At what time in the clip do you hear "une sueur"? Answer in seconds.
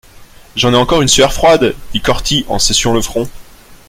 1.03-1.31